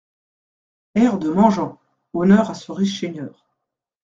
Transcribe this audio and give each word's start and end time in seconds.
Air 0.95 1.19
de 1.19 1.29
MANGEANT 1.29 1.79
{Honneur 2.13 2.49
à 2.49 2.55
ce 2.55 2.71
riche 2.71 3.01
seigneur. 3.01 3.45